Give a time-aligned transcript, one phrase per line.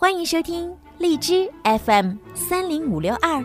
[0.00, 3.44] 欢迎收听荔枝 FM 三零五六二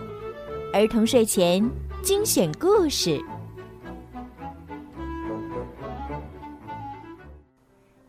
[0.72, 1.68] 儿童睡前
[2.04, 3.20] 精选故事。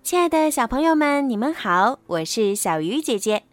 [0.03, 3.45] 亲爱的小朋友们，你们好，我是小鱼姐姐。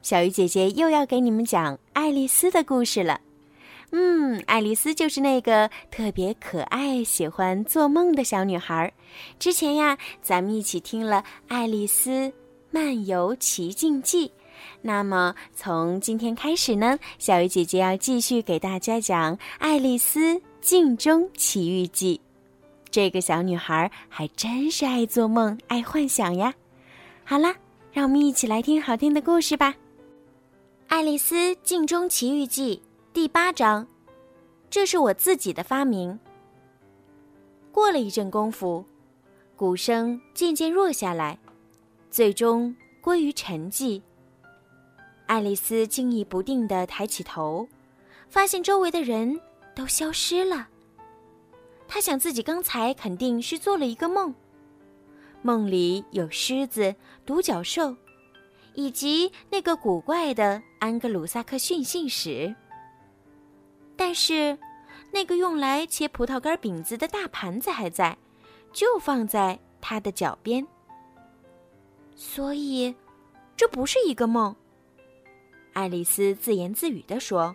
[0.00, 3.20] 小鱼姐姐又要给你们讲爱丽丝的故事了。
[3.90, 8.92] 嗯，爱丽丝就是那个特别可爱、喜欢做梦的小女孩。
[9.40, 11.16] 之前呀，咱们一起听了
[11.48, 12.32] 《爱丽丝
[12.76, 14.28] 漫游奇境记》，
[14.82, 22.20] 那么从今天开始呢，小鱼姐姐要继续给大家讲《爱丽丝镜中奇遇记》。
[22.90, 26.52] 这个小女孩还真是爱做梦、爱幻想呀。
[27.24, 27.56] 好啦，
[27.94, 29.70] 让我们一起来听好听的故事吧，
[30.88, 32.76] 《爱丽丝镜中奇遇记》。
[33.14, 33.86] 第八章，
[34.68, 36.20] 这是我自己的发明。
[37.72, 38.84] 过了一阵功夫，
[39.56, 41.38] 鼓声渐渐弱下来，
[42.16, 44.00] 最终归于沉寂。
[45.26, 47.68] 爱丽丝惊疑不定地抬起头，
[48.30, 49.38] 发现周围的人
[49.74, 50.66] 都消失了。
[51.86, 54.34] 她想自己刚才肯定是做了一个梦，
[55.42, 57.94] 梦里有狮子、独角兽，
[58.72, 62.56] 以及那个古怪的安格鲁萨克逊信使。
[63.94, 64.58] 但是，
[65.12, 68.16] 那个用来切葡萄干饼子的大盘子还在，
[68.72, 70.66] 就放在他的脚边。
[72.16, 72.94] 所以，
[73.56, 74.56] 这不是一个梦。
[75.74, 77.54] 爱丽丝自言自语地说：“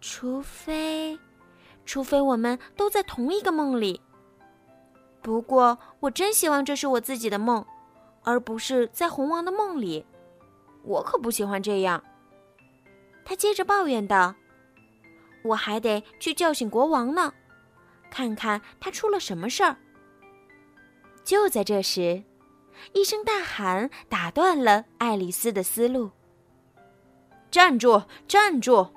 [0.00, 1.18] 除非，
[1.86, 3.98] 除非我们都在同一个梦里。
[5.22, 7.64] 不过，我真希望这是我自己的梦，
[8.22, 10.04] 而不是在红王的梦里。
[10.82, 12.04] 我可不喜欢这样。”
[13.24, 14.34] 她接着抱怨道。
[15.42, 17.32] 我还得去叫醒国王呢，
[18.10, 19.74] 看看他出了什么事儿。
[21.24, 22.22] 就在这时，
[22.92, 26.10] 一声大喊打断了爱丽丝的思路
[27.50, 28.04] ：“站住！
[28.28, 28.88] 站住！”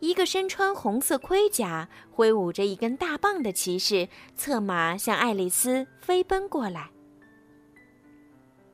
[0.00, 6.90] 一个身穿红色盔甲、挥舞着一根大棒的骑士策马向爱丽丝飞奔过来。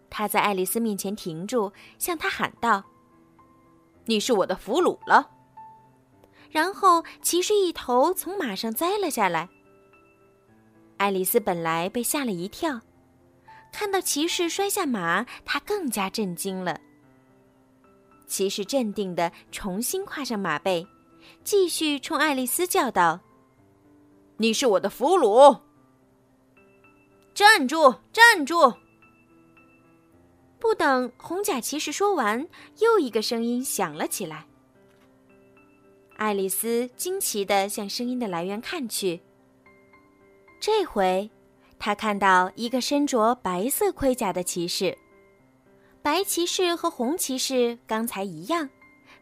[0.09, 2.83] 他在爱丽丝面前停住，向她喊道
[4.07, 5.31] ：“你是我的俘虏了。”
[6.51, 9.49] 然后，骑士一头从马上栽了下来。
[10.97, 12.81] 爱丽丝本来被吓了一跳，
[13.73, 16.81] 看到骑士摔下马，他更加震惊了。
[18.27, 20.87] 骑士镇定地重新跨上马背，
[21.43, 23.21] 继续冲爱丽丝叫道
[24.39, 25.63] ：“你是我的俘虏！
[27.35, 27.97] 站住！
[28.13, 28.75] 站住！”
[30.61, 32.47] 不等红甲骑士说完，
[32.81, 34.47] 又一个声音响了起来。
[36.17, 39.23] 爱丽丝惊奇地向声音的来源看去。
[40.61, 41.31] 这回，
[41.81, 44.97] 他看到一个身着白色盔甲的骑士。
[46.03, 48.69] 白骑士和红骑士刚才一样，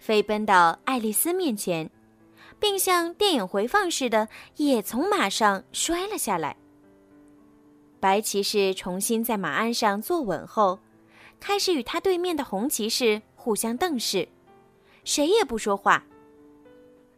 [0.00, 1.88] 飞奔到爱丽丝面前，
[2.58, 6.56] 并像电影回放似的，也从马上摔了下来。
[8.00, 10.80] 白骑士重新在马鞍上坐稳后，
[11.38, 14.28] 开始与他对面的红骑士互相瞪视，
[15.04, 16.04] 谁也不说话。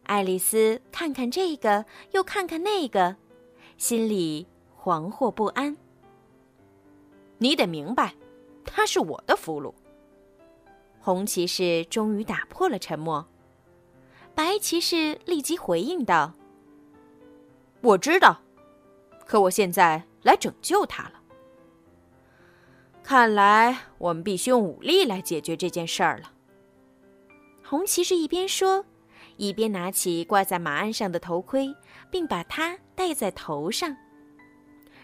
[0.03, 3.15] 爱丽丝看看这个，又看看那个，
[3.77, 4.47] 心里
[4.81, 5.77] 惶惑不安。
[7.37, 8.15] 你得明白，
[8.65, 9.73] 他是我的俘虏。
[10.99, 13.27] 红骑士终于打破了沉默。
[14.33, 16.33] 白骑士立即回应道
[17.81, 18.41] ：“我知道，
[19.25, 21.21] 可我现在来拯救他了。
[23.03, 26.31] 看来我们必须用武力来解决这件事儿了。”
[27.63, 28.83] 红骑士一边说。
[29.37, 31.73] 一边拿起挂在马鞍上的头盔，
[32.11, 33.95] 并把它戴在头上。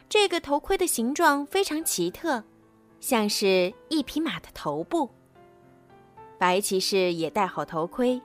[0.09, 2.43] 这个头盔的形状非常奇特，
[3.01, 5.09] 像是一匹马的头部。
[6.37, 8.21] 白骑士也戴好头盔，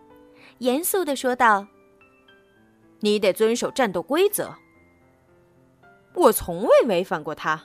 [0.59, 1.67] 严肃的说道
[3.01, 4.55] ：“你得遵守战斗规则。
[6.15, 7.61] 我从未违反过它。”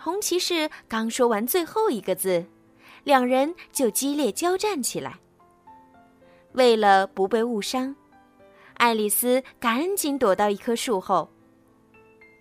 [0.00, 2.46] 红骑士刚说完最后一个字，
[3.04, 5.20] 两人就激烈交战起来。
[6.52, 7.94] 为了不被误伤，
[8.74, 11.30] 爱丽丝赶紧躲到一棵树后。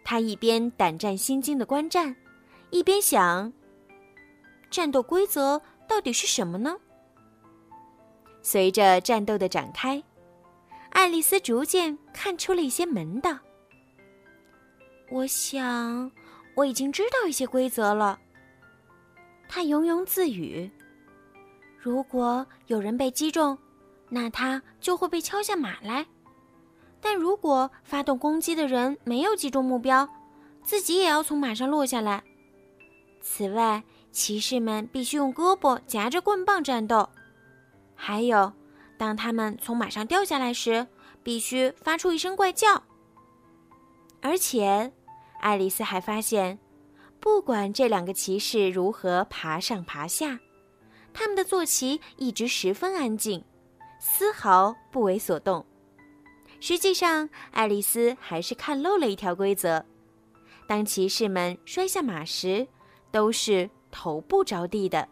[0.05, 2.15] 他一边胆战心惊的观战，
[2.69, 3.51] 一边想：
[4.69, 6.77] 战斗规则到底是什么呢？
[8.43, 10.01] 随着战斗的展开，
[10.91, 13.37] 爱丽丝逐渐看出了一些门道。
[15.09, 16.11] 我想，
[16.55, 18.19] 我已经知道一些规则了。
[19.49, 20.69] 她庸庸自语
[21.81, 23.57] ：“如果有人被击中，”
[24.07, 26.05] 那他就会被敲下马来，
[27.05, 30.09] 但如果发动攻击的人没有击中目标，
[30.63, 32.23] 自己也要从马上落下来。
[33.21, 37.07] 此外，骑士们必须用胳膊夹着棍棒战斗，
[37.93, 38.51] 还有，
[38.97, 40.87] 当他们从马上掉下来时，
[41.21, 42.81] 必须发出一声怪叫。
[44.23, 44.91] 而且，
[45.41, 46.57] 爱丽丝还发现，
[47.19, 50.39] 不管这两个骑士如何爬上爬下，
[51.13, 53.43] 他们的坐骑一直十分安静，
[53.99, 55.63] 丝毫不为所动。
[56.67, 59.85] 实际上，爱丽丝还是看漏了一条规则：
[60.65, 62.67] 当骑士们摔下马时，
[63.11, 63.69] 都是。
[63.91, 65.07] 头部着地的。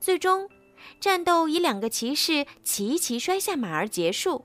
[0.00, 0.50] 最终，
[0.98, 4.44] 战斗以两个骑士齐齐摔下马而结束。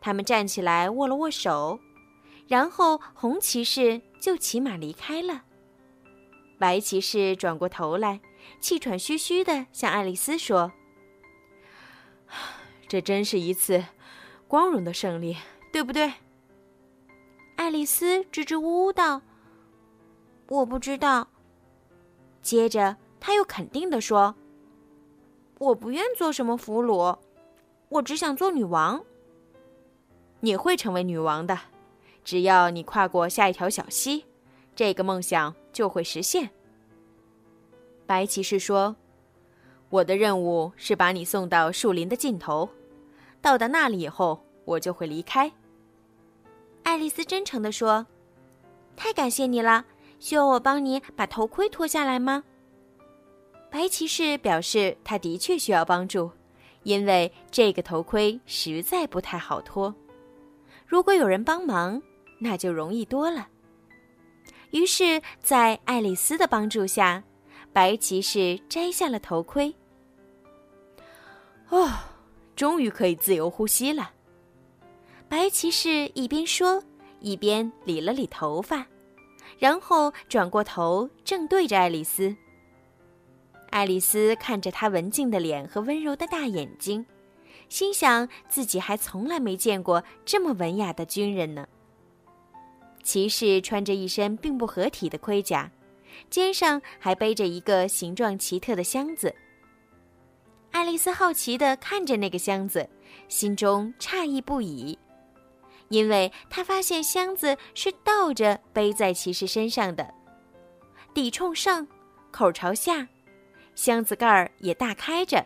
[0.00, 1.78] 他们站起来握了握手，
[2.48, 5.44] 然后红骑士就骑马离开了。
[6.58, 8.20] 白骑士转过头来，
[8.60, 10.72] 气喘吁吁地向爱丽丝说
[12.88, 13.84] ：“这真是一次
[14.50, 15.36] 光荣的胜利，
[15.72, 16.12] 对不对？”
[17.54, 19.22] 爱丽丝支支吾吾道
[20.50, 21.28] ：“我不知道。”
[22.42, 24.34] 接着，他又肯定地说
[25.58, 27.16] ：“我不愿做什么俘虏，
[27.90, 29.04] 我只想做女王。
[30.40, 31.56] 你会成为女王的，
[32.24, 34.24] 只要你跨过下一条小溪，
[34.74, 36.50] 这个梦想就会实现。”
[38.04, 38.96] 白骑士说
[39.90, 42.68] ：“我的任务是把你送到树林的尽头，
[43.40, 45.50] 到达那里以后，我就会离开。”
[46.82, 48.06] 爱丽丝真诚地说
[48.96, 49.84] ：“太感谢你了。”
[50.20, 52.44] 需要我帮你把头盔脱下来吗？
[53.70, 56.30] 白骑士表示，他的确需要帮助，
[56.82, 59.94] 因为这个头盔实在不太好脱。
[60.86, 62.02] 如果有人帮忙，
[62.38, 63.48] 那就容易多了。
[64.72, 67.24] 于是，在爱丽丝的帮助下，
[67.72, 69.74] 白骑士摘下了头盔。
[71.70, 71.90] 哦，
[72.60, 74.10] 终于可以自由呼吸了。
[75.30, 76.84] 白骑士一边说，
[77.18, 78.86] 一边理了理头发。
[79.58, 82.36] 然后转过头，正对着爱丽丝。
[83.70, 87.06] 爱丽丝看着他文静的脸和温柔的大眼睛，
[87.70, 91.66] 心想自己还从来没见过这么文雅的军人呢。
[93.02, 95.72] 骑士穿着一身并不合体的盔甲，
[96.28, 99.34] 肩上还背着一个形状奇特的箱子。
[100.72, 102.88] 爱丽丝好奇地看着那个箱子，
[103.28, 104.98] 心中诧异不已。
[105.88, 110.14] 因为她发现箱子是倒着背在骑士身上的，
[111.12, 111.86] 底冲上，
[112.30, 113.08] 口朝下，
[113.74, 115.44] 箱子盖儿也大开着。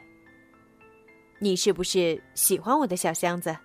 [1.38, 3.56] 你是不是喜欢我的小箱子？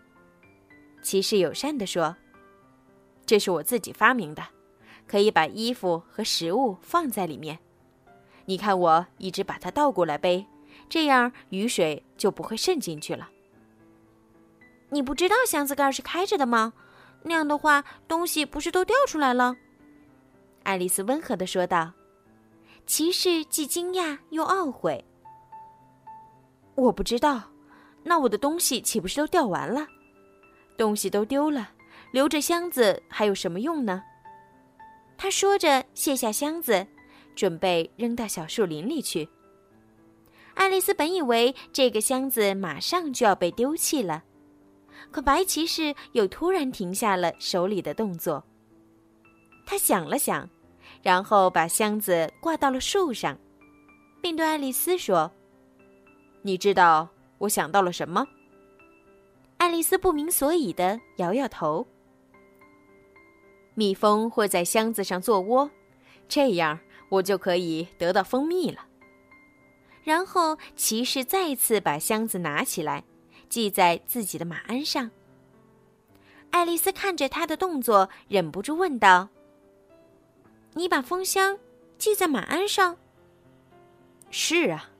[1.01, 2.15] 骑士友善地说
[3.25, 4.43] ：“这是我自己发明的，
[5.07, 7.59] 可以把衣服和食物放在里面。
[8.45, 10.45] 你看，我一直把它倒过来背，
[10.89, 13.29] 这样雨水就不会渗进去了。”
[14.91, 16.73] 你不知道箱子盖是开着的吗？
[17.21, 19.55] 那样的话，东西不是都掉出来了？
[20.63, 21.91] 爱丽丝温和的说道。
[22.87, 25.05] 骑士既惊讶又懊悔。
[26.73, 27.43] 我不知道，
[28.03, 29.85] 那我的东西岂不是都掉完了？
[30.75, 31.69] 东西都丢了，
[32.11, 34.01] 留着箱子还有什么用呢？
[35.17, 36.87] 他说着，卸下箱子，
[37.35, 39.29] 准备扔到小树林里去。
[40.59, 44.21] 爱丽丝本以为这个箱子马上就要被丢弃了。
[45.09, 48.43] 可白骑士又突然停下了手里的动作。
[49.65, 50.47] 他想了想，
[51.01, 53.39] 然后把箱子挂到了树上，
[54.21, 55.31] 并对爱丽丝说
[56.43, 57.07] ：“你知道
[57.37, 58.27] 我想到了什么？”
[59.59, 61.87] 爱丽丝不明所以的摇摇头。
[63.75, 65.71] 蜜蜂会在箱子上做窝，
[66.27, 68.87] 这样我就可以得到蜂蜜了。
[70.03, 73.03] 然后骑士再次把箱子拿起来。
[73.49, 75.09] 系在自己的马鞍上。
[76.51, 79.29] 爱丽丝看着他的动作，忍不住问道
[80.75, 81.57] ：“你把蜂箱
[81.97, 82.95] 系在马鞍上
[84.29, 84.91] ？”“是啊，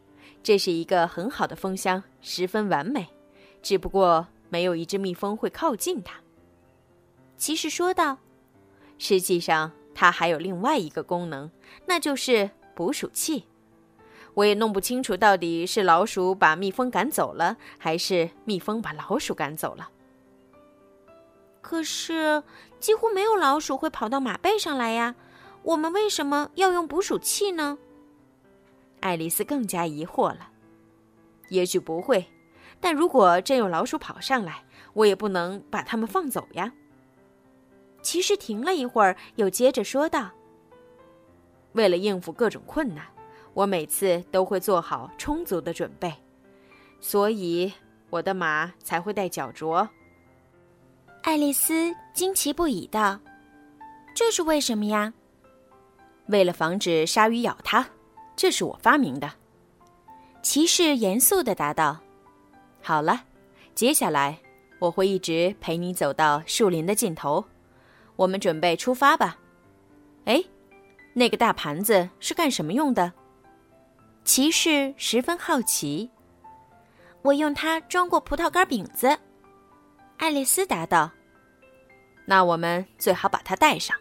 [0.42, 3.08] 这是一个很好的蜂箱，十分完美。
[3.62, 6.20] 只不过没有一只蜜蜂会靠近它。”
[7.38, 8.18] 骑士说道。
[8.98, 11.52] “实际上，它还有另外一个功能，
[11.86, 13.46] 那就是捕鼠器。”
[14.40, 19.90] 我也弄不清楚，到底是老鼠把蜜蜂赶走了，还是蜜蜂把老鼠赶走了。
[21.60, 22.42] 可是
[22.80, 25.16] 几乎没有老鼠会跑到马背上来呀，
[25.64, 27.78] 我们为什么要用捕鼠器呢？
[29.02, 30.52] 爱丽丝更加疑惑了。
[31.50, 32.26] 也许不会，
[32.80, 36.72] 但如果真有老鼠跑上来，我也不能把它们放走呀。
[38.02, 40.30] 骑士停了一会儿，又接着说道
[41.74, 43.06] ：“为了应付各种困难。”
[43.54, 46.14] 我每次都会做好充足的准备，
[47.00, 47.72] 所以
[48.10, 49.88] 我的马才会带脚镯。
[51.24, 53.20] 爱丽丝惊奇不已道
[54.16, 55.14] ：“这是为什么呀？”
[56.28, 57.86] 为了防止鲨鱼咬它，
[58.36, 59.32] 这是我发明的。”
[60.42, 62.00] 骑士严肃的答道
[62.82, 63.24] ：“好了，
[63.76, 64.40] 接下来
[64.80, 67.44] 我会一直陪你走到树林的尽头。
[68.16, 69.38] 我们准备出发吧。”
[70.26, 70.44] 哎，
[71.14, 73.12] 那个大盘子是干什么用的？
[74.30, 76.08] 骑士十分好奇。
[77.24, 79.18] 我用它装过葡萄干饼子。
[80.18, 81.10] 爱丽丝答道
[82.28, 83.98] ：“那我们最好把它带上。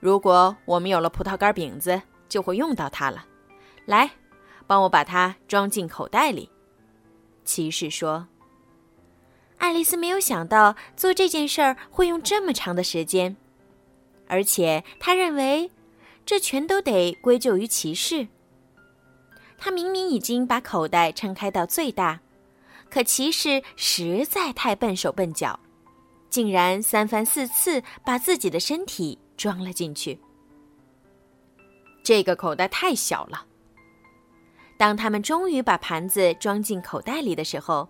[0.00, 3.24] 如果我们有了葡萄干饼子，就会用到它了。
[3.86, 4.10] 来。”
[4.66, 6.50] 帮我把它装进口袋里，
[7.44, 8.26] 骑士说。
[9.58, 13.36] 爱丽丝没有想到做这件事儿会用这么长的时间，
[14.26, 15.70] 而且她认为
[16.26, 18.26] 这全都得归咎于骑士。
[19.64, 22.18] 他明明已经把口袋撑开到最大，
[22.90, 25.56] 可骑士实在太笨手笨脚，
[26.28, 30.18] 竟然三番四次把自己的身体装了进去。
[32.02, 33.46] 这个口袋太小了。
[34.76, 37.88] 当他们终于把盘子装进口袋里的时候，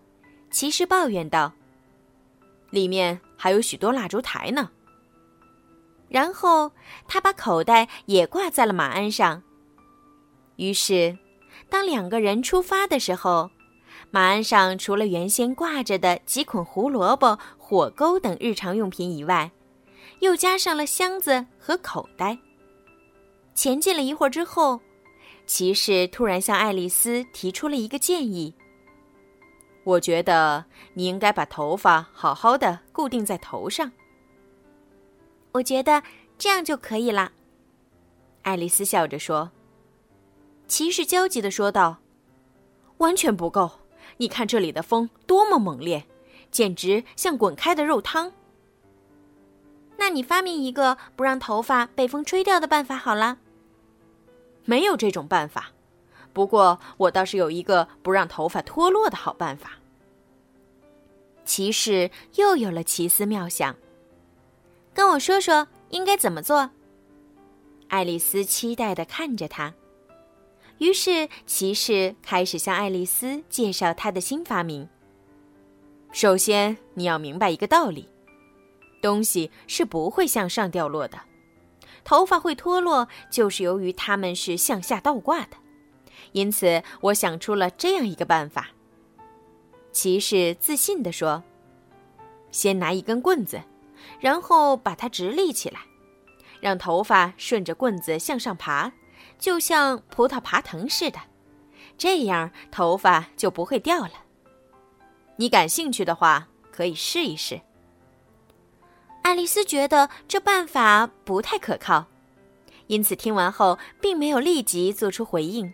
[0.51, 1.51] 骑士抱怨道
[2.69, 4.71] ：“里面还有许多蜡烛台呢。”
[6.11, 6.71] 然后
[7.09, 9.43] 他把口袋也挂在了马鞍上。
[10.57, 11.17] 于是，
[11.73, 13.51] 当两个人出发的时候，
[14.11, 19.51] 马鞍上除了原先挂着的几捆胡萝卜、火钩等日常用品以外，
[20.21, 22.37] 又加上了箱子和口袋。
[23.55, 24.79] 前进了一会儿之后。
[25.45, 28.55] 骑士突然向爱丽丝提出了一个建议
[29.83, 30.65] ：“我觉得
[30.95, 33.91] 你应该把头发好好的固定在头上。”
[35.51, 36.01] 我觉得
[36.39, 37.33] 这样就可以了。”
[38.43, 39.51] 爱丽丝笑着说。
[40.73, 41.99] 骑士焦急的说道
[42.97, 43.73] ：“完全不够！
[44.17, 46.07] 你看这里的风多么猛烈，
[46.51, 48.33] 简直像滚开的肉汤。”
[49.99, 53.37] 那你发明一个不让头发被风吹掉的办法好了。
[54.65, 55.73] 没有这种办法，
[56.33, 59.73] 不过我倒是有一个不让头发脱落的好办法。
[61.45, 63.77] 骑士又有了奇思妙想，
[64.95, 66.71] 跟我说说应该怎么做。
[67.89, 69.75] 爱丽丝期待的看着他，
[70.83, 74.89] 于是骑士开始向爱丽丝介绍他的新发明。
[76.11, 78.09] 首先，你要明白一个道理：
[79.01, 81.21] 东西是不会向上掉落的。
[82.03, 85.57] 头发会脱落，就是由于它们是向下倒挂的。
[86.33, 88.71] 因此，我想出了这样一个办法。
[89.93, 91.45] 骑士自信地说
[92.51, 93.63] ：“先拿一根棍子，
[94.19, 95.83] 然后把它直立起来，
[96.61, 98.93] 让头发顺着棍子向上爬，
[99.43, 101.19] 就像葡萄爬藤似的。
[101.99, 104.13] 这样头发就不会掉了。
[105.35, 107.61] 你感兴趣的话，可以试一试。”
[109.23, 112.07] 爱丽丝觉得这办法不太可靠，
[112.87, 115.73] 因此听完后并没有立即做出回应。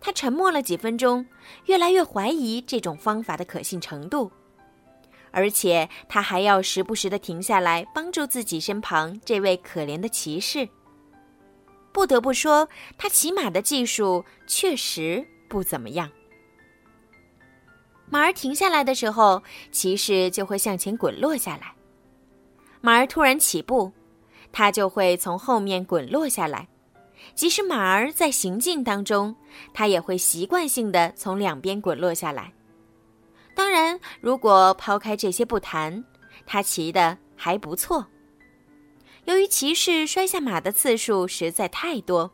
[0.00, 1.26] 她沉默了几分钟，
[1.66, 4.32] 越来越怀疑这种方法的可信程度，
[5.32, 10.66] 而且她还要时不时的停下来帮助自己身旁这位可怜的骑士。
[11.94, 16.10] 不得不说，他骑马的技术确实不怎么样。
[18.10, 21.72] 马儿停下来的时候，骑士就会向前滚落下来。
[22.80, 23.92] 马儿突然起步，
[24.50, 26.66] 他就会从后面滚落下来。
[27.36, 29.34] 即使马儿在行进当中，
[29.72, 32.52] 它也会习惯性的从两边滚落下来。
[33.54, 36.04] 当然，如果抛开这些不谈，
[36.44, 38.04] 它骑的还不错。
[39.24, 42.30] 由于骑士摔下马的次数实在太多，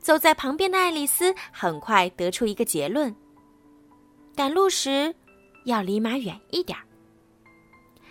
[0.00, 3.14] 走在旁边的爱丽丝很快得出一个结论：
[4.34, 5.14] 赶路时
[5.64, 6.84] 要离马远一点儿。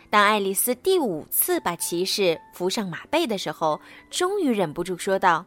[0.10, 3.79] 当爱丽丝第五次把骑士扶上马背的时候，
[4.10, 5.45] 终于忍不住说道：“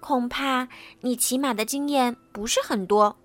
[0.00, 0.68] 恐怕
[1.00, 3.16] 你骑马的经验不是很多。”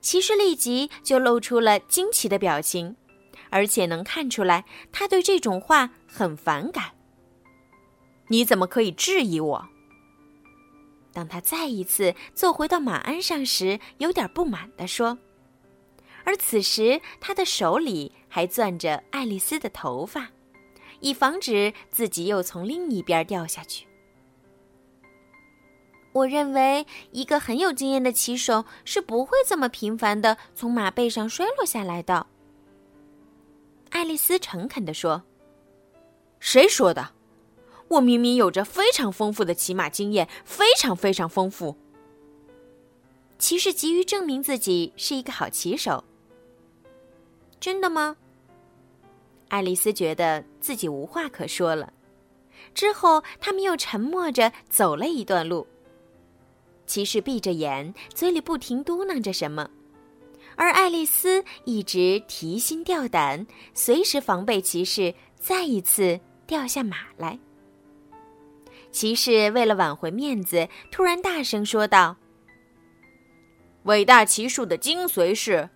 [0.00, 2.96] 骑士立即就露出了惊奇的表情，
[3.50, 6.92] 而且能看出来他对这种话很反感。
[8.28, 9.68] 你怎么可以质疑我？
[11.12, 15.18] 当他再一次坐回到马鞍上时，有点不满地说。
[16.24, 20.28] 而此时，他的手里还攥着爱丽丝的头发，
[21.00, 23.86] 以防止自己又从另一边掉下去。
[26.12, 32.26] 我认为，一个很有经验的骑手是不会这么频繁的从马背上摔落下来的。
[33.90, 35.22] 爱丽丝诚恳地说
[36.40, 37.10] ：“谁说的？
[37.88, 41.76] 我明明有着非常丰富的骑马经验，非常非常丰富。”
[43.38, 46.02] 骑士急于证明自己是一个好骑手。
[47.60, 48.16] 真的吗？
[49.48, 51.92] 爱丽丝觉得自己无话可说了。
[52.74, 55.66] 之后，他们又沉默着走了一段路，
[56.86, 59.70] 骑士闭着眼，嘴里不停嘟囔着什么，
[60.58, 67.38] 而爱丽丝一直提心吊胆，随时防备骑士再一次掉下马来。
[68.90, 72.16] 骑士为了挽回面子，突然大声说道
[73.84, 75.70] ：“伟大骑术的精髓是……”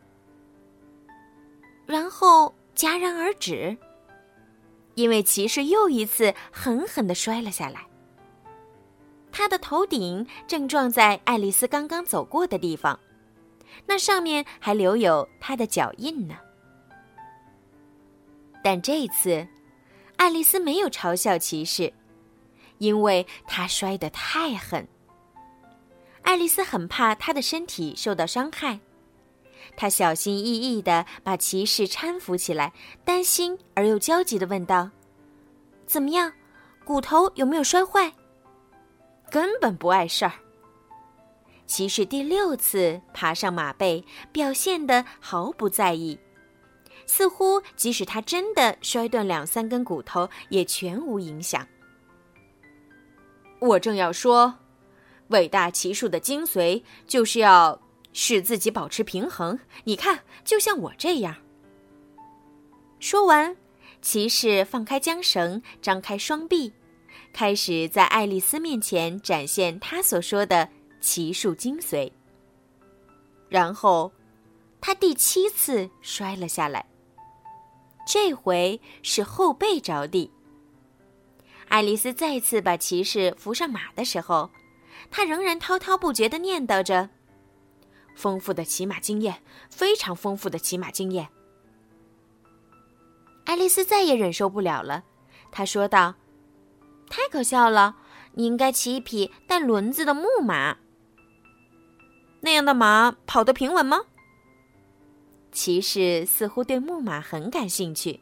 [1.87, 3.77] 然后戛然而止，
[4.97, 7.87] 因为骑士又一次狠狠的摔了下来。
[9.31, 12.99] 他的头顶正撞在爱丽丝刚刚走过的地方，
[13.87, 16.37] 那上面还留有他的脚印呢。
[18.63, 19.47] 但这次，
[20.17, 21.93] 爱丽丝没有嘲笑骑士，
[22.79, 24.87] 因为他摔得太狠。
[26.23, 28.79] 爱丽丝很怕他的身体受到伤害，
[29.77, 32.73] 她小心翼翼地把骑士搀扶起来，
[33.05, 34.89] 担心而又焦急地问道
[35.85, 36.33] ：“怎么样，
[36.85, 38.13] 骨头有没有摔坏？”
[39.31, 40.33] 根本不碍事儿。
[41.73, 46.19] 骑士第六次爬上马背，表现得毫不在意，
[47.07, 51.67] 似乎即使他真的摔断两三根骨头，也全无影响。
[53.59, 54.57] 我正要说，
[55.29, 57.81] 伟大骑术的精髓就是要
[58.13, 59.59] 使自己保持平衡。
[59.85, 61.37] 你看，就像我这样。
[63.01, 63.57] 说完，
[64.03, 66.75] 骑士放开缰绳，张开双臂。
[67.33, 70.69] 开始在爱丽丝面前展现他所说的
[71.03, 72.11] 骑术精髓。
[73.51, 74.11] 然后，
[74.81, 76.87] 他第七次摔了下来。
[78.07, 80.33] 这回是后背着地。
[81.69, 84.51] 爱丽丝再次把骑士扶上马的时候，
[85.11, 87.11] 她仍然滔滔不绝地念叨着
[88.17, 91.29] ：“丰富的骑马经验，非常丰富的骑马经验。”
[93.45, 95.05] 爱丽丝再也忍受不了了，
[95.51, 96.15] 她说道。
[97.09, 97.97] 太可笑了！
[98.33, 100.79] 你应该骑一匹带轮子的木马。
[102.45, 104.01] 那样的马跑得平稳吗？
[105.53, 108.21] 骑士似乎对木马很感兴趣。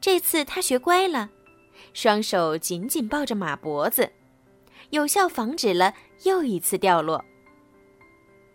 [0.00, 1.30] 这次他学乖了，
[1.94, 4.12] 双手紧紧抱着马脖子，
[4.90, 7.24] 有效防止了又一次掉落。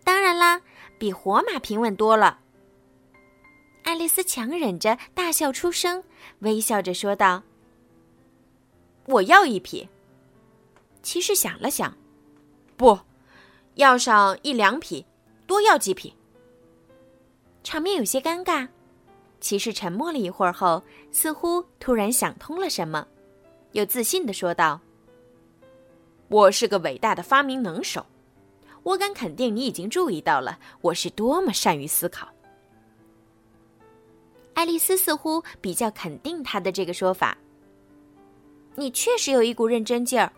[0.04, 0.60] 当然啦，
[0.96, 2.38] 比活马平稳多了。
[3.82, 6.04] 爱丽丝强忍着大笑出声，
[6.38, 7.42] 微笑着说道。
[9.06, 9.88] 我要一匹。
[11.02, 11.96] 骑士想了想，
[12.76, 12.96] 不，
[13.74, 15.04] 要上一两匹，
[15.46, 16.14] 多要几匹。
[17.64, 18.68] 场面有些尴尬。
[19.40, 20.80] 骑士沉默了一会儿后，
[21.10, 23.04] 似乎突然想通了什么，
[23.72, 24.80] 又自信的说道
[26.28, 28.06] ：“我是个伟大的发明能手，
[28.84, 32.28] 我敢肯定你已经注意到了我是多么善于思考。”
[34.54, 37.36] 爱丽丝似乎比较肯定他的这个说法。
[38.76, 40.32] 你确实有一股认真劲儿。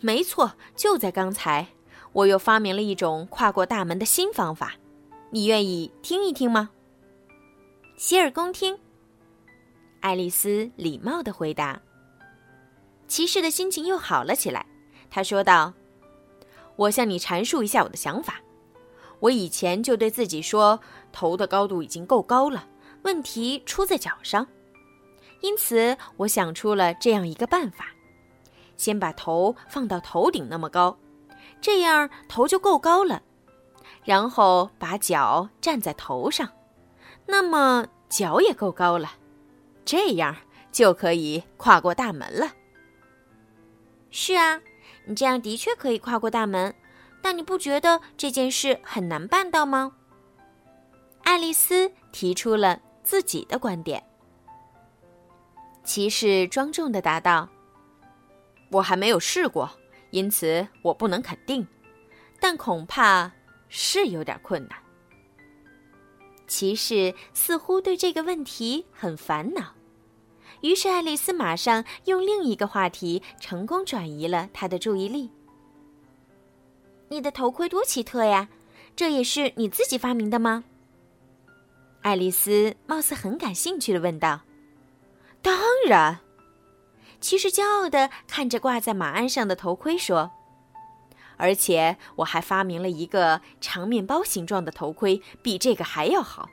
[0.00, 1.66] 没错，就在刚才，
[2.14, 4.74] 我又发明了一种跨过大门的新方法，
[5.30, 6.70] 你愿意听一听吗？
[7.96, 8.78] 洗耳恭听。
[9.98, 11.80] 爱丽丝礼貌的回答。
[13.08, 14.64] 骑士的心情又好了起来，
[15.10, 15.72] 他说道
[16.76, 18.40] ：“我向你阐述一下我的想法。
[19.18, 20.78] 我以前就对自己说，
[21.10, 22.64] 头的高度已经够高了，
[23.02, 24.46] 问题出在脚上。”
[25.42, 27.86] 因此，我想出了这样一个办法：
[28.76, 30.96] 先把头放到头顶那么高，
[31.64, 33.22] 这样头就够高了；
[34.04, 36.46] 然后把脚站在头上，
[37.24, 39.12] 那么脚也够高了，
[39.82, 40.36] 这样
[40.70, 42.52] 就可以跨过大门了。
[44.10, 44.60] 是啊，
[45.06, 46.74] 你这样的确可以跨过大门，
[47.22, 49.90] 但你不觉得这件事很难办到吗？
[51.22, 54.04] 爱丽丝提出了自己的观点。
[55.82, 57.48] 骑士庄重的答道
[58.70, 59.70] ：“我还没有试过，
[60.14, 61.66] 因此我不能肯定，
[62.38, 63.32] 但恐怕
[63.68, 64.78] 是有点困难。”
[66.46, 69.74] 骑士似乎对这个问题很烦恼，
[70.60, 75.28] 于是爱丽丝马上用另一个话题成功转移了他的注意力。
[77.10, 78.48] “你的头盔多奇特呀，
[78.94, 80.62] 这也是你自己发明的吗？”
[82.02, 84.42] 爱丽丝貌似很感兴趣的问道。
[85.42, 86.20] 当然，
[87.24, 90.30] 其实骄傲的看着挂在马鞍上的头盔说
[91.38, 96.50] ：“而且我还发明了一个长面包形状的头盔，比这个还要好，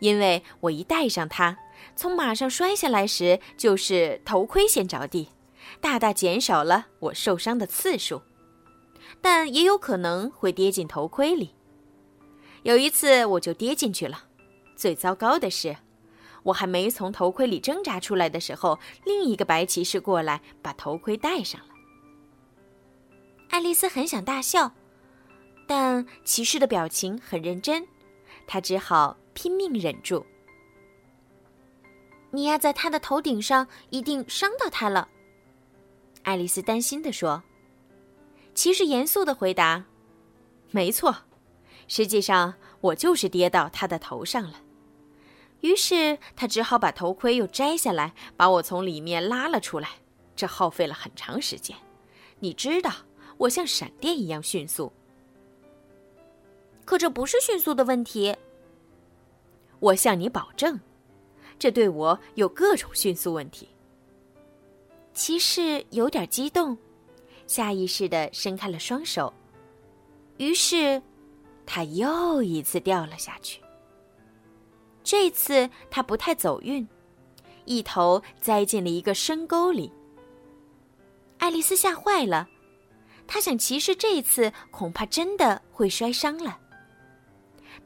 [0.00, 1.56] 因为我一戴上它，
[1.96, 5.30] 从马上摔下来时就是头盔先着地，
[5.80, 8.20] 大大减少了我受伤的次数，
[9.22, 11.54] 但也有可能会跌进头盔里。
[12.62, 14.24] 有一次我就跌进去了，
[14.76, 15.74] 最糟糕的是。”
[16.42, 21.68] 我还没从头盔里挣扎出来的时候，另一个白骑士过来把头盔戴上了。
[23.50, 24.72] 爱丽丝很想大笑，
[25.66, 27.86] 但骑士的表情很认真，
[28.46, 30.24] 她只好拼命忍住。
[32.30, 35.08] 你压在他的头顶上，一定伤到他了。
[36.24, 37.42] 爱丽丝担心地说。
[38.54, 39.84] 骑士严肃的回答
[40.72, 41.14] ：“没错，
[41.86, 44.60] 实际上我就是跌到他的头上了。”
[45.60, 49.88] 于是他只好把头盔又摘下来，把我从里面拉了出来。
[50.36, 51.76] 这耗费了很长时间。
[52.38, 52.92] 你知道，
[53.36, 54.92] 我像闪电一样迅速。
[56.84, 58.36] 可这不是迅速的问题。
[59.80, 60.78] 我向你保证，
[61.58, 63.68] 这对我有各种迅速问题。
[65.12, 66.78] 骑士有点激动，
[67.48, 69.34] 下意识的伸开了双手。
[70.36, 71.02] 于是，
[71.66, 73.60] 他又一次掉了下去。
[75.08, 76.86] 这次他不太走运，
[77.64, 79.90] 一头栽进了一个深沟里。
[81.38, 82.46] 爱丽丝吓坏了，
[83.26, 86.58] 她想骑士这次恐怕真的会摔伤了。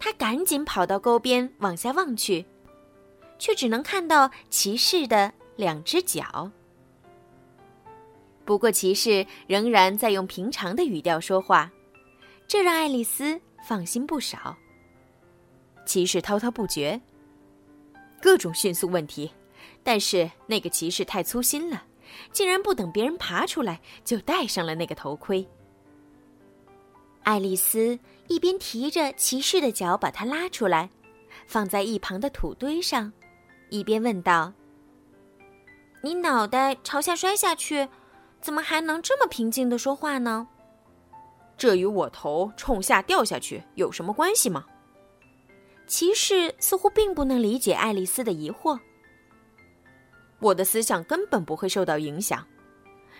[0.01, 2.45] 她赶紧跑到沟边往下望去，
[3.39, 6.51] 却只能看到骑士的两只脚。
[8.45, 11.71] 不过骑士仍然在用平常的语调说话，
[12.49, 14.57] 这让爱丽丝放心不少。
[15.87, 17.01] 骑士滔滔不绝。
[18.23, 19.29] 各种迅速问题，
[19.83, 21.83] 但是那个骑士太粗心了，
[22.31, 25.45] 竟然不等别人爬出来就戴上了那个头盔。
[27.25, 30.89] 爱丽丝一边提着骑士的脚把他拉出来，
[31.49, 33.13] 放在一旁的土堆上，
[33.71, 34.53] 一边问道
[36.01, 37.89] ：“你脑袋朝下摔下去，
[38.41, 40.47] 怎么还能这么平静的说话呢？
[41.57, 44.65] 这与我头冲下掉下去有什么关系吗？”
[45.93, 48.81] 骑士似乎并不能理解爱丽丝的疑惑。
[50.39, 52.47] 我的思想根本不会受到影响。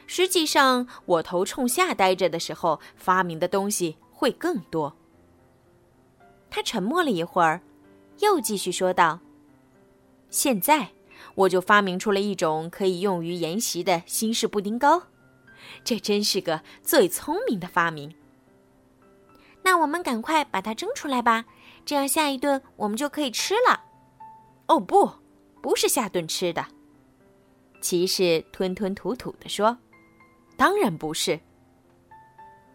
[0.07, 4.97] 实际上，我头冲下呆着的时候，发明的东西会更多。
[6.49, 7.61] 他沉默了一会儿，
[8.21, 9.21] 又继续说道
[10.31, 10.93] ：“现在，
[11.35, 15.03] 我就发明出了一种可以用于研习的新式布丁糕。
[15.85, 18.15] 这真是个最聪明的发明。
[19.63, 21.45] 那我们赶快把它蒸出来吧。”
[21.85, 23.85] 这样下一顿我们就可以吃了。
[24.66, 25.11] 哦，不，
[25.61, 26.64] 不是下顿吃的。
[27.81, 29.77] 骑士吞吞吐吐地说
[30.57, 31.40] ：“当然不是。”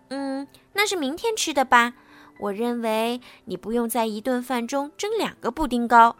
[0.09, 1.93] 嗯，那是明天吃的吧？
[2.39, 6.15] 我认为你不用在一顿饭中蒸两个布丁糕。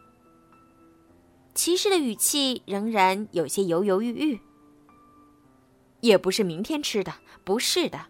[1.53, 4.39] 骑士的语气仍然有些犹犹豫豫。
[6.01, 8.05] 也不是明天吃的，不是的。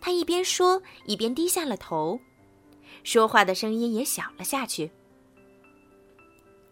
[0.00, 2.20] 他一边说，一边低下了头。
[3.06, 4.90] 说话的声音也小了下去。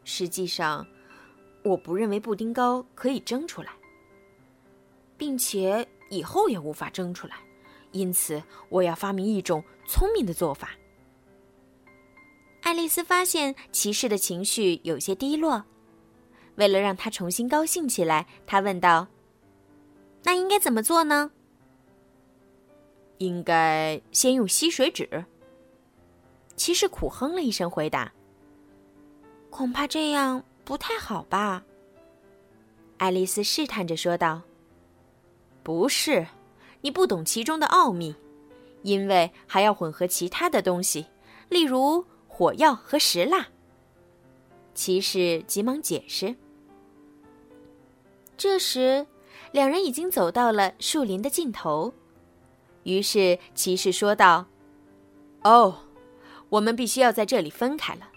[0.03, 0.85] 实际上，
[1.63, 3.71] 我不认为布丁糕可以蒸出来，
[5.17, 7.37] 并且以后也无法蒸出来，
[7.93, 10.71] 因此我要发明一种聪明的做法。
[12.63, 15.65] 爱丽丝发现骑士的情绪有些低落，
[16.57, 19.07] 为了让他重新高兴起来，她问道
[20.25, 21.31] ：“那应该怎么做呢
[23.19, 25.27] ？”“应该先用吸水纸。”
[26.57, 28.13] 骑士苦哼了一声，回答
[29.51, 31.63] ：“恐怕这样不太好吧？”
[32.99, 34.41] 爱丽丝试探着说道
[35.63, 36.27] ：“不是，
[36.81, 38.15] 你不懂其中的奥秘，
[38.83, 41.07] 因为还要混合其他的东西，
[41.49, 43.49] 例如火药和石蜡。”
[44.75, 46.35] 骑士急忙解释。
[48.37, 49.07] 这时，
[49.53, 51.93] 两人已经走到了树林的尽头，
[52.85, 54.47] 于是骑士说道
[55.43, 55.79] ：“哦。”
[56.55, 58.09] 我们必须要在这里分开了。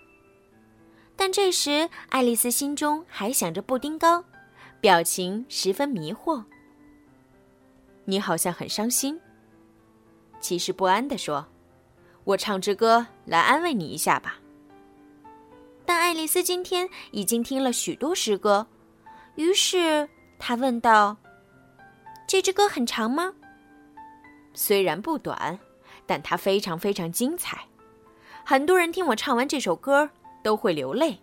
[1.15, 4.23] 但这时，爱丽丝心中还想着布丁糕，
[4.80, 6.43] 表情十分迷惑。
[8.06, 9.19] 你好像很伤心。
[10.39, 11.47] 骑士不安地说
[12.26, 14.38] ：“我唱支歌来安慰你一下吧。”
[15.84, 18.67] 但爱丽丝今天已经听了许多诗歌，
[19.34, 21.17] 于是她问道
[22.30, 23.34] ：“这支歌很长吗？”
[24.54, 25.58] 虽然不短，
[26.06, 27.65] 但它非常非常精彩。
[28.49, 30.10] 很多人听我唱完这首歌
[30.41, 31.19] 都会流泪，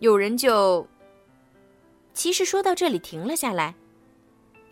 [0.00, 0.84] 有人就……
[2.12, 3.72] 骑士说到这里停了下来。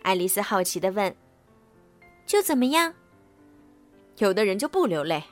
[0.01, 1.15] 爱丽丝好奇的问
[2.27, 2.93] ：“就怎么样？”
[4.19, 5.23] 有的人就不流泪。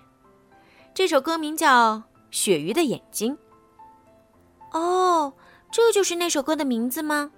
[0.93, 1.95] 这首歌名叫
[2.31, 3.38] 《鳕鱼的眼睛》。
[4.79, 5.33] 哦，
[5.69, 7.29] 这就是那首歌的名字吗？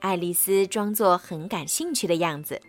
[0.00, 2.60] 爱丽丝装作很感兴趣的样子。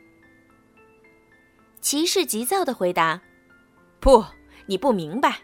[1.81, 3.21] 骑士急躁的回答
[3.99, 4.23] ：“不。”
[4.67, 5.39] 你不明白，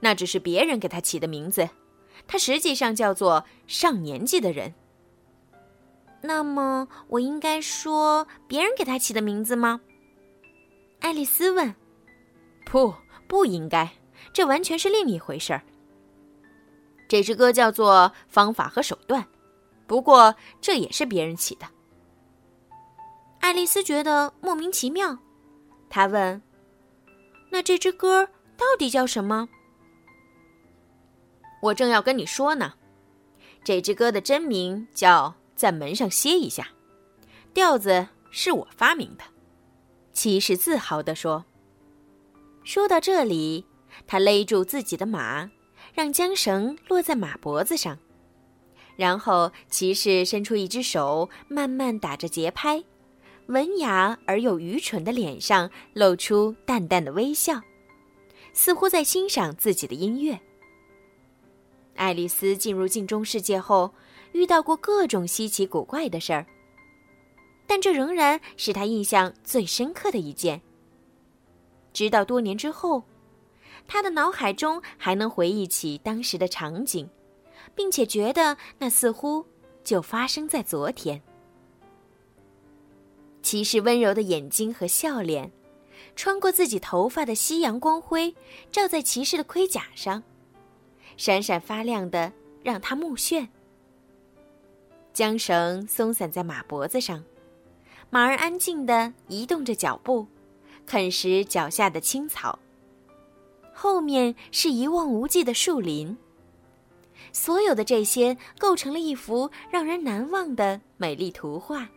[0.00, 1.68] 那只是别人给他起的名字，
[2.26, 4.72] 他实际上叫做上年纪的人。
[6.20, 9.80] 那么我应该说别人给他起的名字吗？
[11.00, 11.74] 爱丽丝问。
[12.64, 12.94] 不，
[13.26, 13.90] 不应该，
[14.32, 15.62] 这完全是另一回事儿。
[17.08, 19.22] 这支歌叫做《方法和手段》，
[19.86, 21.66] 不过这也是别人起的。
[23.40, 25.18] 爱丽丝觉得莫名其妙，
[25.90, 26.40] 她问
[27.50, 28.28] ：“那这支歌
[28.62, 29.48] 到底叫什么？”
[31.60, 32.74] 我正要跟你说呢，
[33.64, 36.62] 这支歌的真名叫《在门上歇一下》，
[37.52, 39.24] 调子是我发明的。
[40.12, 41.44] 骑士自豪地说。
[42.64, 43.66] 说到这里，
[44.06, 45.50] 他勒住自己的马，
[45.94, 47.98] 让缰绳落在马脖子上，
[48.96, 52.84] 然后骑士伸出一只手，慢慢打着节拍。
[53.46, 57.60] 文雅而又愚蠢的脸上露出淡淡的微笑，
[58.52, 60.38] 似乎在欣赏自己的音乐。
[61.94, 63.92] 爱丽丝进入镜中世界后，
[64.32, 66.46] 遇到过各种稀奇古怪的事儿，
[67.66, 70.60] 但这仍然是她印象最深刻的一件。
[71.92, 73.04] 直到多年之后，
[73.86, 77.08] 她的脑海中还能回忆起当时的场景，
[77.74, 79.44] 并且觉得那似乎
[79.84, 81.22] 就发生在昨天。
[83.42, 85.52] 骑士温柔的眼睛和笑脸，
[86.14, 88.34] 穿过自己头发的夕阳光辉，
[88.70, 90.22] 照在骑士的盔甲上，
[91.16, 93.48] 闪闪发亮的，让他目眩。
[95.14, 97.24] 缰绳松散在马脖子上，
[98.10, 100.26] 马儿安静的移动着脚步，
[100.86, 102.58] 啃食脚下的青草。
[103.72, 106.16] 后面是一望无际的树林。
[107.32, 111.88] 所有的这些构成了一幅让人难忘的美丽图画，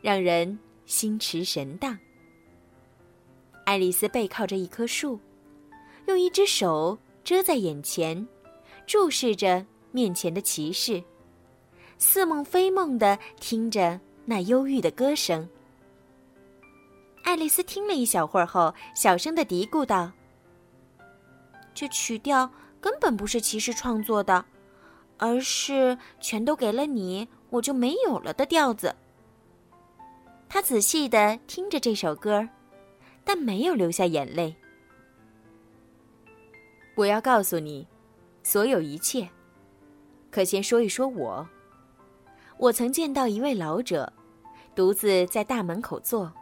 [0.00, 0.58] 让人。
[0.86, 1.98] 心驰神荡。
[3.68, 5.20] 爱丽丝背靠着一棵树，
[6.06, 8.26] 用一只手遮在眼前，
[8.86, 11.04] 注视着面前的骑士，
[11.98, 15.46] 似梦非梦的听着那忧郁的歌声。
[17.24, 20.10] 爱丽丝听了一小会儿后，小声的嘀咕道
[21.74, 22.50] ：“这曲调
[22.80, 24.42] 根本不是骑士创作的，
[25.18, 28.96] 而是全都给了你，我就没有了的调子。”
[30.48, 32.48] 他仔细的听着这首歌，
[33.28, 34.56] 但没有流下眼泪。
[36.94, 37.86] 我要告诉你，
[38.42, 39.28] 所有一切。
[40.30, 41.46] 可先说一说我。
[42.56, 44.10] 我曾见到一位老者，
[44.74, 46.32] 独自在大门口坐。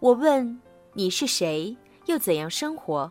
[0.00, 0.60] 我问
[0.94, 1.76] 你是谁，
[2.06, 3.08] 又怎样生活？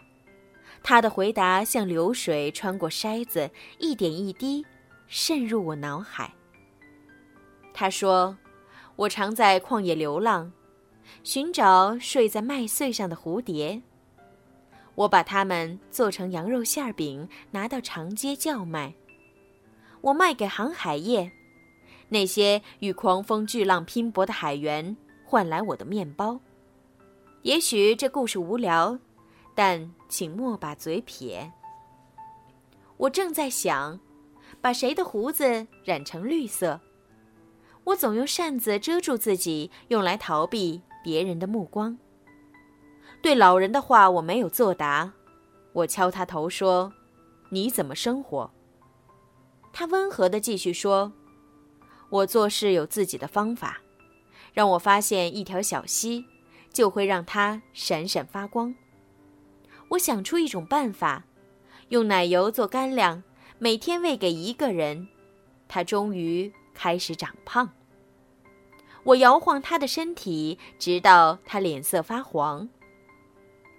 [0.84, 4.65] 他的回答像流水穿过筛子，一点一滴
[5.08, 6.34] 渗入我脑海。
[7.74, 8.38] 他说。
[8.96, 10.54] 我常在旷野流浪，
[11.23, 13.81] 寻找睡在麦穗上的蝴蝶。
[14.95, 18.93] 我把它们做成羊肉馅饼，拿到长街叫卖。
[20.01, 21.31] 我卖给航海业，
[22.09, 26.39] 那些与狂风巨浪拼搏的海员换来我的面包。
[27.43, 28.99] 也许这故事无聊，
[29.55, 31.51] 但请莫把嘴撇。
[32.97, 33.99] 我正在想，
[34.62, 36.81] 把谁的胡子染成绿色。
[37.86, 41.97] 我总用扇子遮住自己，用来逃避别人的目光。
[43.21, 45.13] 对老人的话我没有作答，
[45.73, 46.93] 我敲他头说
[47.49, 48.49] ：“你怎么生活？”
[49.71, 51.11] 他温和地继续说
[52.09, 53.81] ：“我做事有自己的方法，
[54.53, 56.25] 让我发现一条小溪，
[56.71, 58.73] 就会让它闪闪发光。
[59.89, 61.25] 我想出一种办法，
[61.89, 63.23] 用奶油做干粮，
[63.59, 65.07] 每天喂给一个人，
[65.67, 67.69] 他终于。”开始长胖。
[69.03, 72.69] 我摇晃他的身体，直到他脸色发黄。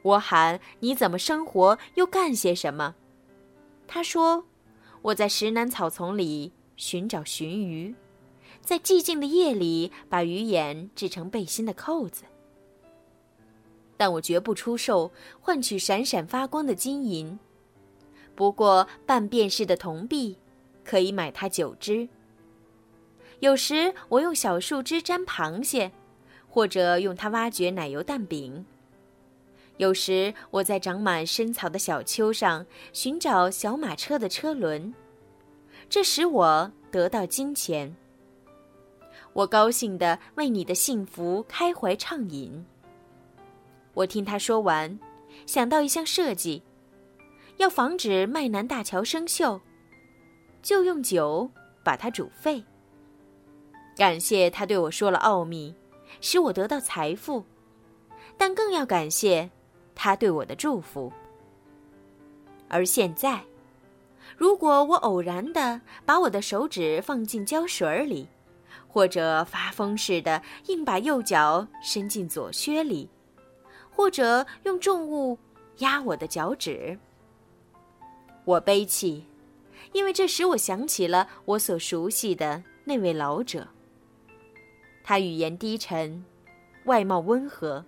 [0.02, 1.78] 我喊：“你怎么生活？
[1.94, 2.94] 又干些什么？”
[3.88, 4.44] 他说
[5.00, 7.94] ：“我在石南草丛里寻找鲟鱼，
[8.60, 12.24] 在寂静的夜里把鱼眼制成背心的扣子。
[13.96, 15.10] 但我绝不出售，
[15.40, 17.38] 换取闪闪发光的金银。
[18.34, 20.36] 不过半便士的铜币，
[20.84, 22.08] 可以买它九只。”
[23.40, 25.90] 有时我用小树枝粘螃蟹，
[26.48, 28.64] 或者用它挖掘奶油蛋饼。
[29.76, 34.94] 有时我在长满深草的小丘上寻找小马车的车轮，
[35.88, 37.94] 这使我得到金钱。
[39.32, 42.64] 我高兴地为你的幸福开怀畅饮。
[43.94, 44.96] 我听他说完，
[45.44, 46.62] 想到一项设计，
[47.56, 49.60] 要防止麦南大桥生锈，
[50.62, 51.50] 就用酒
[51.82, 52.64] 把它煮沸。
[53.96, 55.74] 感谢他对我说了奥秘，
[56.20, 57.44] 使我得到财富，
[58.36, 59.50] 但更要感谢
[59.94, 61.12] 他对我的祝福。
[62.68, 63.44] 而现在，
[64.36, 68.26] 如果我偶然的把我的手指放进胶水里，
[68.88, 73.08] 或者发疯似的硬把右脚伸进左靴里，
[73.90, 75.38] 或者用重物
[75.78, 76.98] 压我的脚趾。
[78.44, 79.24] 我悲泣，
[79.92, 83.68] 因为这使我想起了我所熟悉的那位老者。
[85.04, 86.24] 他语言低沉，
[86.86, 87.84] 外貌温和。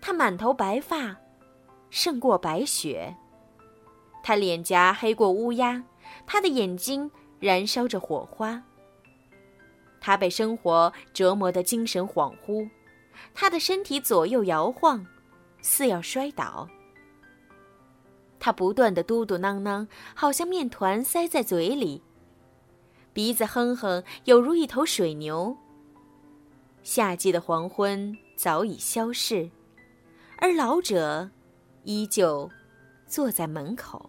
[0.00, 1.16] 他满头白发，
[1.88, 3.14] 胜过白雪。
[4.24, 5.82] 他脸颊黑过乌鸦，
[6.26, 8.60] 他的眼睛燃烧着火花。
[10.00, 12.68] 他被生活折磨得精神恍惚，
[13.32, 15.06] 他的身体左右摇晃，
[15.60, 16.68] 似要摔倒。
[18.40, 22.02] 他不断的嘟嘟囔囔，好像面团塞在嘴里。
[23.12, 25.56] 鼻子哼哼，有如一头水牛。
[26.82, 29.50] 夏季的黄昏早已消逝，
[30.38, 31.30] 而老者
[31.84, 32.50] 依旧
[33.06, 34.08] 坐在门口。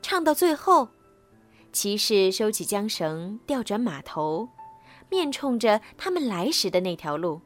[0.00, 0.88] 唱到最后，
[1.72, 4.48] 骑士收起缰绳，调转马头，
[5.10, 7.40] 面冲着他们来时的那条路。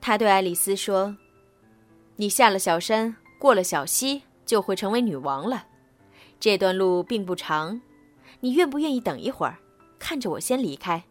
[0.00, 1.16] 他对爱丽丝说
[2.16, 5.66] ：“你下了小山，过了小溪，就会成为女王了。
[6.38, 7.80] 这段路并不长。”
[8.40, 9.58] 你愿不愿意等一会儿，
[9.98, 11.04] 看着我先离开？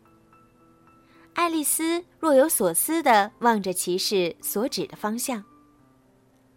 [1.33, 5.43] 爱丽丝若有所思地望着骑士所指的方向。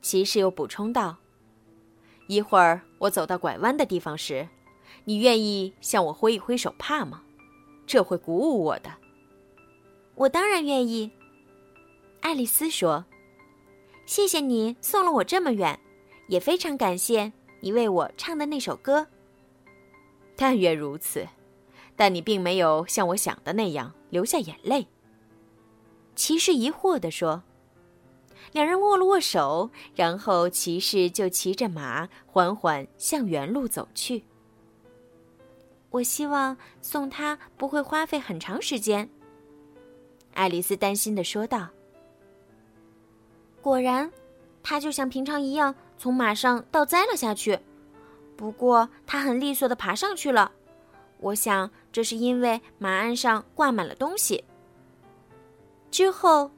[0.00, 1.16] 骑士又补充道
[2.26, 4.48] ：“一会儿我走到拐弯的地方时，
[5.04, 7.22] 你愿意向我挥一挥手帕吗？
[7.86, 8.90] 这会鼓舞我的。”
[10.16, 11.10] 我当然愿意。
[12.20, 13.04] 爱丽丝说
[14.04, 15.78] ：“谢谢你送了我这么远，
[16.28, 19.06] 也非常感谢你为我唱的那首歌。”
[20.36, 21.26] 但愿如此，
[21.96, 24.86] 但你并没有像我想的那样流下眼泪。
[26.14, 27.42] 骑士疑惑地说。
[28.50, 34.24] 两人握了握手，然后骑士就骑着马缓缓向原路走去。
[35.90, 39.08] 我希望送他不会花费很长时间。
[40.34, 41.68] 爱丽丝担心的说道。
[43.62, 44.10] 果然，
[44.62, 47.58] 他就像平常一样从马上倒栽了下去。
[48.36, 50.50] 不过他很利索的爬上去了，
[51.18, 54.42] 我想这是因为马鞍上挂满了东西。
[55.90, 56.50] 之后，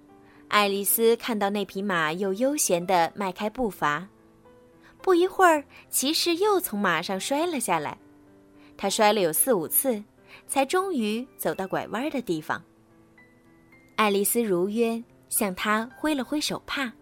[0.48, 4.06] 爱丽丝看到那匹马又悠闲的迈开步伐，
[5.02, 7.98] 不一会儿，骑士又从马上摔了下来。
[8.76, 10.02] 他摔了有四五次，
[10.46, 12.62] 才终于走到拐弯的地方。
[13.96, 16.92] 爱丽丝如约向他挥了挥手帕，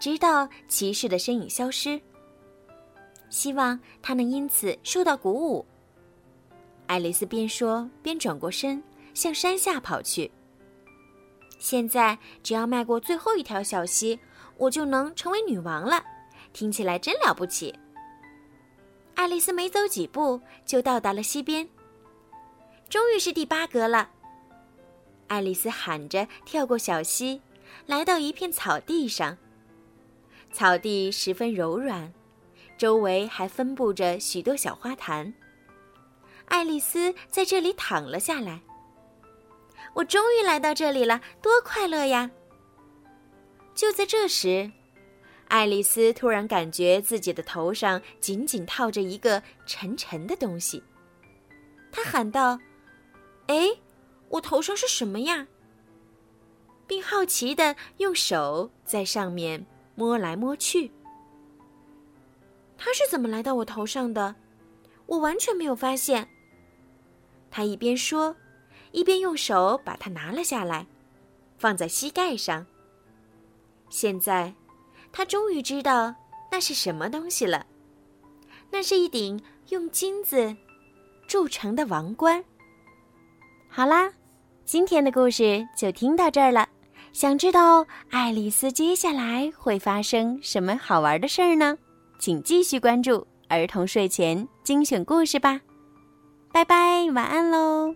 [0.00, 2.00] 直到骑士的身影消失。
[3.28, 5.64] 希望他能因此受到鼓舞。
[6.86, 10.30] 爱丽丝边说边转过身，向山下跑去。
[11.58, 14.20] 现在只要迈过最后一条小溪，
[14.56, 16.04] 我就能成为女王了。
[16.52, 17.74] 听起来真了不起。
[19.14, 21.68] 爱丽丝没走几步就到达了溪边。
[22.88, 24.10] 终于是第八格了。
[25.26, 27.42] 爱丽丝喊着跳过小溪，
[27.86, 29.36] 来到一片草地上。
[30.52, 32.12] 草地十分柔软。
[32.76, 35.32] 周围还分布着许多小花坛。
[36.46, 38.60] 爱丽丝在这里躺了下来。
[39.94, 42.30] 我终于来到这里了，多快乐呀！
[43.74, 44.70] 就在这时，
[45.48, 50.82] 爱丽丝突然感觉自己的头上紧紧套着一个沉沉的东西。
[51.90, 52.58] 她喊道
[53.48, 53.70] ：“哎，
[54.28, 55.46] 我头上是什么呀？”
[56.86, 60.90] 并好奇的用手在上面摸来摸去。
[62.78, 64.34] 他是怎么来到我头上的？
[65.06, 66.28] 我完全没有发现。
[67.50, 68.36] 他一边说，
[68.92, 70.86] 一边用手把它拿了下来，
[71.58, 72.66] 放在膝盖上。
[73.88, 74.52] 现在，
[75.12, 76.14] 他终于知道
[76.50, 77.66] 那是什么东西了。
[78.70, 80.54] 那是一顶用金子
[81.28, 82.44] 铸成的王冠。
[83.68, 84.12] 好啦，
[84.64, 86.68] 今天的故事就听到这儿了。
[87.12, 91.78] 想知道爱丽丝接下来会发生什么好玩的事儿呢？
[92.18, 95.60] 请继续关注儿童睡前精选故事吧，
[96.52, 97.94] 拜拜，晚安喽。